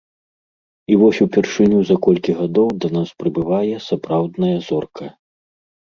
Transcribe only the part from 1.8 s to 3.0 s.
за колькі гадоў да